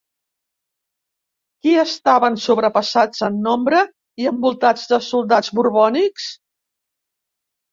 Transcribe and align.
Qui 1.67 1.73
estaven 1.81 2.39
sobrepassats 2.45 3.25
en 3.29 3.37
nombre 3.49 3.83
i 4.23 4.29
envoltats 4.33 4.89
de 4.95 5.01
soldats 5.11 5.53
borbònics? 5.61 6.27